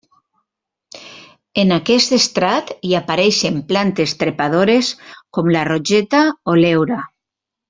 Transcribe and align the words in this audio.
En 1.63 1.73
aquest 1.75 2.15
estrat 2.17 2.71
hi 2.89 2.95
apareixen 3.01 3.61
plantes 3.73 4.17
trepadores 4.23 4.91
com 5.39 5.53
la 5.59 5.67
rogeta 5.71 6.25
o 6.55 6.61
l'heura. 6.63 7.03